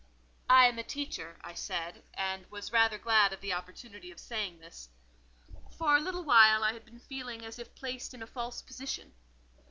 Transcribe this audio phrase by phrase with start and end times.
[0.49, 4.57] "I am a teacher," I said, and was rather glad of the opportunity of saying
[4.57, 4.89] this.
[5.77, 9.09] For a little while I had been feeling as if placed in a false position.
[9.11, 9.59] Mrs.